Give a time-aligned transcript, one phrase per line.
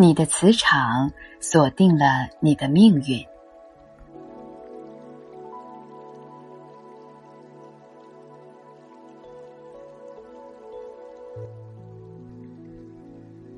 [0.00, 3.22] 你的磁场锁定了你的命运。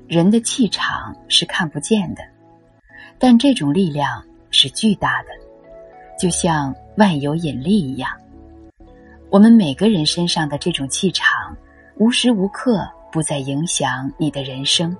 [0.05, 2.21] 人的气场是看不见的，
[3.17, 4.21] 但这种力量
[4.51, 5.29] 是巨大的，
[6.19, 8.11] 就像万有引力一样。
[9.29, 11.55] 我们每个人身上的这种气场，
[11.95, 14.93] 无时无刻不在影响你的人生。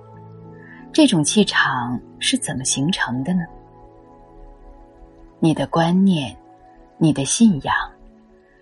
[0.94, 3.44] 这种气场是怎么形成的呢？
[5.40, 6.34] 你的观念、
[6.98, 7.76] 你的信仰、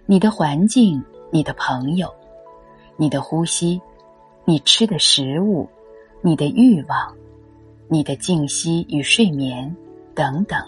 [0.06, 2.12] 你的环境、你的朋友、
[2.98, 3.80] 你的呼吸、
[4.46, 5.70] 你吃的食物。
[6.24, 7.16] 你的欲望、
[7.88, 9.76] 你的静息与睡眠
[10.14, 10.64] 等等，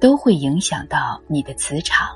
[0.00, 2.08] 都会影响到你的磁场。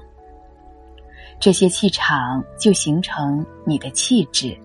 [1.38, 4.58] 这些气场就形成你的气质、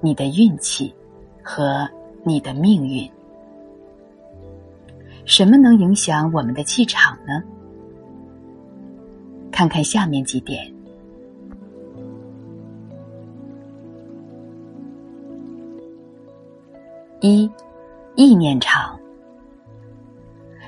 [0.00, 0.92] 你的运气
[1.40, 1.88] 和
[2.24, 3.08] 你的命运。
[5.26, 7.42] 什么能影响我们的气场呢？
[9.50, 10.72] 看看下面几点：
[17.20, 17.50] 一，
[18.14, 18.96] 意念场。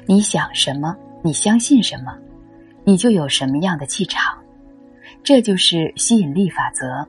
[0.06, 2.18] 你想什么，你相信什么，
[2.82, 4.36] 你就有什么样的气场。
[5.22, 7.06] 这就是吸引力法则。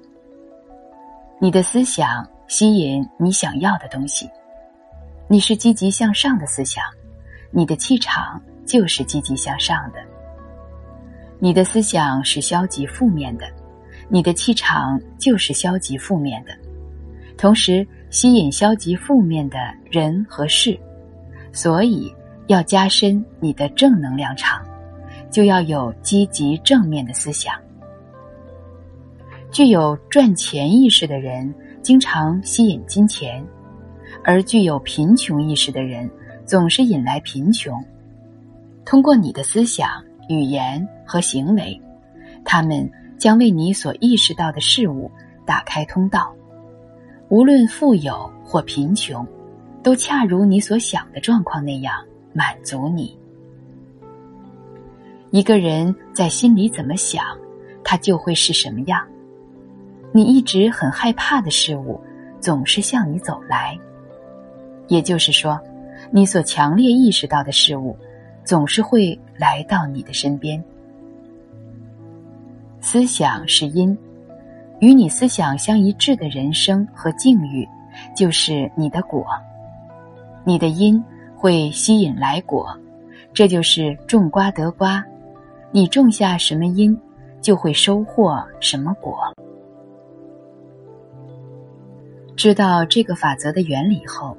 [1.40, 4.30] 你的思想吸引你想要的东西。
[5.28, 6.84] 你是积极向上的思想，
[7.52, 10.00] 你的气场就是积极向上的。
[11.40, 13.46] 你的思想是消极负面的，
[14.08, 16.52] 你的气场就是消极负面的。
[17.38, 17.88] 同时。
[18.12, 20.76] 吸引消极负面的人和事，
[21.52, 22.12] 所以
[22.48, 24.66] 要加深你的正能量场，
[25.30, 27.54] 就要有积极正面的思想。
[29.52, 31.54] 具有赚钱意识的人
[31.84, 33.46] 经常吸引金钱，
[34.24, 36.10] 而具有贫穷意识的人
[36.50, 37.80] 总是引来贫穷。
[38.84, 41.80] 通过你的思想、语言和行为，
[42.44, 42.90] 他们
[43.20, 45.12] 将为你所意识到的事物
[45.46, 46.34] 打开通道。
[47.28, 49.24] 无论富有或贫穷，
[49.84, 51.94] 都恰如你所想的状况那样
[52.34, 53.16] 满足你。
[55.30, 57.24] 一个人在心里怎么想，
[57.84, 59.06] 他就会是什么样。
[60.12, 62.02] 你一直很害怕的事物，
[62.40, 63.78] 总是向你走来。
[64.88, 65.62] 也就是说，
[66.12, 67.96] 你所强烈意识到的事物，
[68.44, 70.64] 总是会来到你的身边。
[72.82, 73.98] 思想是因。
[74.80, 77.68] 与你思想相一致的人生和境遇，
[78.16, 79.26] 就是你的果。
[80.46, 81.04] 你的因
[81.36, 82.66] 会吸引来果，
[83.34, 85.04] 这就是种瓜得瓜。
[85.70, 86.98] 你种下什么因，
[87.42, 89.20] 就会收获什么果。
[92.38, 94.36] 知道这个法则的原理后，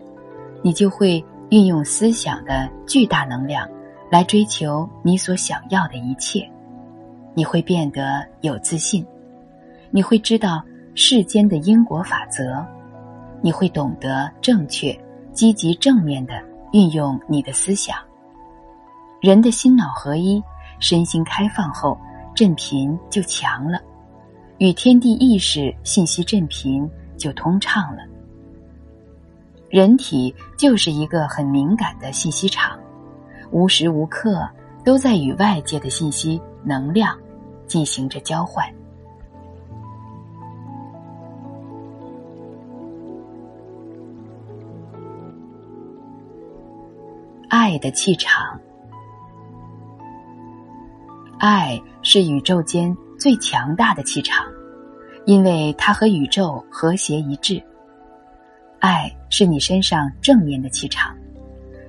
[0.63, 3.69] 你就会运用思想的巨大能量
[4.11, 6.49] 来追求你所想要的一切。
[7.35, 9.05] 你会变得有自信。
[9.91, 10.63] 你会知道
[10.95, 12.65] 世间的因果法则，
[13.41, 14.97] 你会懂得正确、
[15.33, 16.41] 积极、正面的
[16.73, 17.97] 运用你的思想。
[19.21, 20.43] 人的心脑合一，
[20.79, 21.99] 身心开放后，
[22.35, 23.81] 振频就强了，
[24.59, 28.03] 与天地意识信息振频就通畅了。
[29.71, 32.77] 人体就是一个很敏感的信息场，
[33.53, 34.49] 无时无刻
[34.85, 37.17] 都在与外界的信息能量
[37.69, 38.67] 进行着交换。
[47.49, 48.59] 爱的气场，
[51.39, 54.45] 爱是宇宙间最强大的气场，
[55.27, 57.63] 因为它和宇宙和谐一致。
[58.81, 61.17] 爱是你身上正面的气场，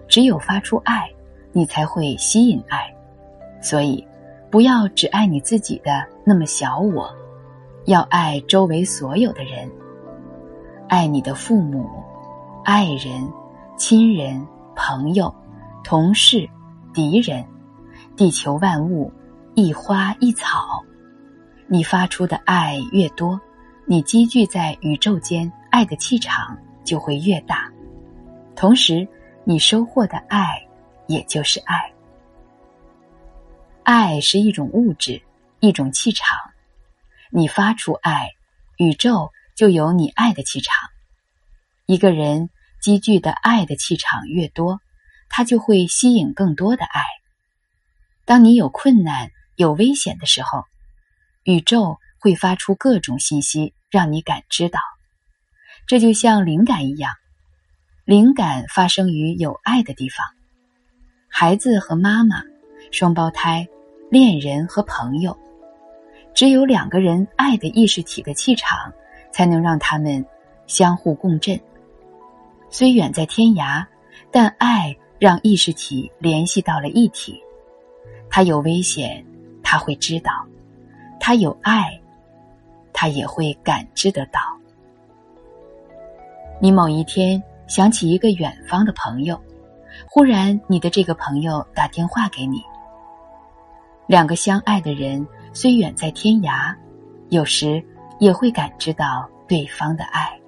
[0.07, 1.09] 只有发出爱，
[1.52, 2.89] 你才会吸引爱。
[3.62, 4.07] 所以，
[4.50, 7.13] 不要只爱你自己的那么小我，
[7.83, 9.69] 要爱周围所有的人，
[10.88, 11.89] 爱你的父母、
[12.63, 13.27] 爱人、
[13.75, 14.42] 亲人、
[14.75, 15.33] 朋友。
[15.83, 16.48] 同事、
[16.94, 17.44] 敌人、
[18.15, 19.12] 地球万物、
[19.56, 20.80] 一花一草，
[21.65, 23.38] 你发出的爱越多，
[23.86, 27.72] 你积聚在宇宙间爱的气场就会越大，
[28.56, 29.07] 同时
[29.44, 30.68] 你收获的爱
[31.07, 31.92] 也就是爱。
[33.83, 35.22] 爱是一种物质，
[35.60, 36.38] 一种气场，
[37.31, 38.31] 你发出爱，
[38.78, 40.89] 宇宙就有你爱的气场。
[41.86, 42.50] 一个人
[42.81, 44.80] 积聚的爱的气场越多。
[45.34, 47.01] 他就会吸引更多的爱。
[48.25, 50.66] 当你有困难、有危险的时候，
[51.44, 54.81] 宇宙会发出各种信息让你感知到。
[55.88, 57.12] 这就像灵感一样，
[58.06, 60.25] 灵感发生于有爱的地方。
[61.28, 62.42] 孩子和妈妈，
[62.92, 63.68] 双胞胎，
[64.10, 65.38] 恋人和朋友，
[66.33, 68.92] 只有两个人爱的意识体的气场，
[69.31, 70.25] 才能让他们
[70.66, 71.60] 相互共振。
[72.69, 73.86] 虽远在天涯，
[74.31, 77.42] 但爱让意识体联系到了一体。
[78.30, 79.25] 他有危险，
[79.62, 80.31] 他会知道；
[81.19, 82.00] 他有爱，
[82.94, 84.39] 他也会感知得到。
[86.63, 89.42] 你某一天想起一个远方的朋友，
[90.08, 92.62] 忽然你的这个朋友打电话给你。
[94.06, 96.72] 两个相爱的人虽远在天涯，
[97.30, 97.84] 有时
[98.19, 100.40] 也会感知到对方的爱。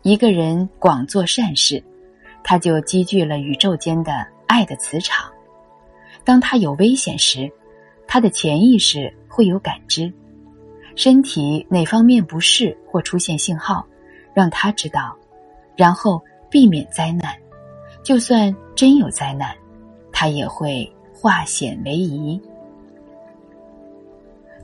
[0.00, 1.84] 一个人广做善事，
[2.42, 5.30] 他就积聚了宇宙间的爱的磁场。
[6.24, 7.52] 当他有危险时，
[8.08, 10.10] 他的潜意识会有感知，
[10.96, 13.86] 身体哪方面不适或出现信号。
[14.34, 15.16] 让他知道，
[15.76, 17.34] 然后避免灾难。
[18.02, 19.54] 就算真有灾难，
[20.12, 22.38] 他也会化险为夷。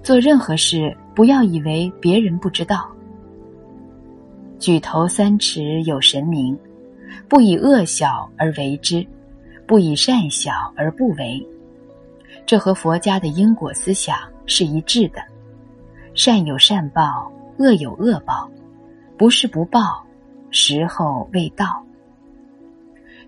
[0.02, 2.90] 做任何事，不要以为别人不知道。
[4.58, 6.58] 举头三尺有神明，
[7.28, 9.06] 不以恶小而为之，
[9.66, 11.46] 不以善小而不为。
[12.44, 15.22] 这和佛家的因果思想是一致的。
[16.12, 18.50] 善有善报，恶有恶报。
[19.20, 20.02] 不是不报，
[20.50, 21.84] 时候未到。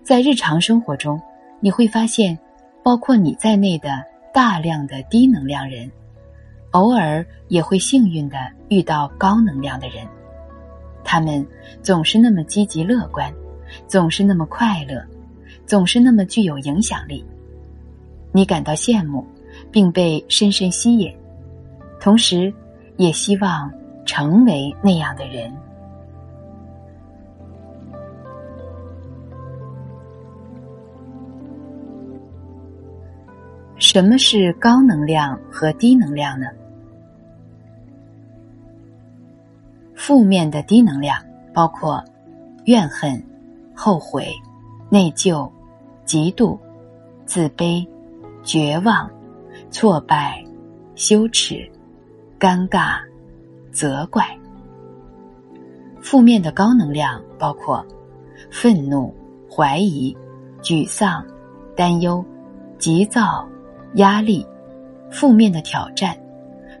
[0.01, 1.21] 在日常生活中，
[1.59, 2.35] 你会发现，
[2.81, 4.03] 包括你在内的
[4.33, 5.91] 大量的低能量人，
[6.71, 10.03] 偶尔也会幸运的遇到高能量的人。
[11.03, 11.45] 他们
[11.83, 13.31] 总是那么积极乐观，
[13.87, 14.99] 总是那么快乐，
[15.67, 17.23] 总是那么具有影响力。
[18.31, 19.23] 你感到羡慕，
[19.69, 21.15] 并被深深吸引，
[21.99, 22.51] 同时
[22.97, 23.71] 也希望
[24.07, 25.55] 成为那样的人。
[33.93, 36.47] 什么是高能量和低能量呢？
[39.93, 41.23] 负面的低能量
[41.53, 42.03] 包括
[42.65, 43.23] 怨恨、
[43.75, 44.29] 后悔、
[44.89, 45.47] 内疚、
[46.07, 46.57] 嫉妒、
[47.27, 47.87] 自卑、
[48.41, 49.07] 绝望、
[49.69, 50.43] 挫败、
[50.95, 51.71] 羞耻、
[52.39, 52.95] 尴尬、
[53.71, 54.25] 责怪。
[56.01, 57.85] 负面的高能量包括
[58.49, 59.13] 愤怒、
[59.47, 60.17] 怀疑、
[60.63, 61.23] 沮丧、
[61.75, 62.25] 担忧、
[62.79, 63.47] 急躁。
[63.95, 64.45] 压力、
[65.11, 66.17] 负面的挑战，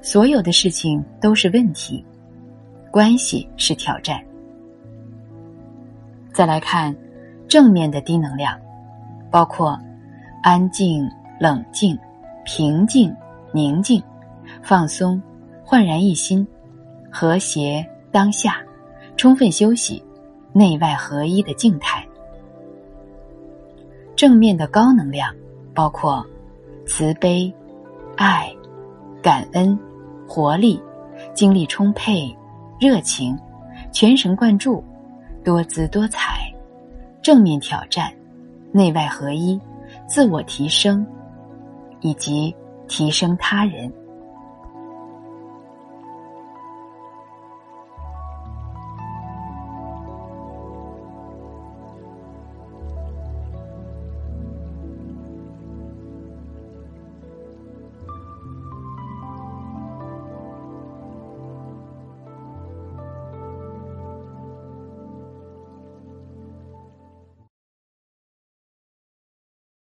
[0.01, 2.03] 所有的事情都是问题，
[2.89, 4.19] 关系是挑战。
[6.33, 6.95] 再来看
[7.47, 8.59] 正面的低能量，
[9.29, 9.79] 包括
[10.41, 11.07] 安静、
[11.39, 11.95] 冷静、
[12.45, 13.15] 平静、
[13.53, 14.01] 宁静、
[14.63, 15.21] 放松、
[15.63, 16.47] 焕然一新、
[17.11, 18.57] 和谐、当下、
[19.17, 20.03] 充分休息、
[20.51, 22.03] 内外合一的静态。
[24.15, 25.31] 正面的高能量
[25.75, 26.25] 包括。
[26.85, 27.53] 慈悲、
[28.17, 28.53] 爱、
[29.21, 29.77] 感恩、
[30.27, 30.81] 活力、
[31.33, 32.35] 精力充沛、
[32.79, 33.37] 热情、
[33.91, 34.83] 全神贯注、
[35.43, 36.51] 多姿多彩、
[37.21, 38.11] 正面挑战、
[38.71, 39.59] 内外合一、
[40.07, 41.05] 自我提升，
[42.01, 42.53] 以及
[42.87, 43.91] 提升他人。